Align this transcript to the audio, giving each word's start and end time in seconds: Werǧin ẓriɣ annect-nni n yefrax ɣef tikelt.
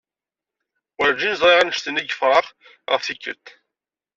Werǧin 0.97 1.37
ẓriɣ 1.41 1.59
annect-nni 1.59 2.01
n 2.03 2.07
yefrax 2.07 2.47
ɣef 2.91 3.01
tikelt. 3.03 3.45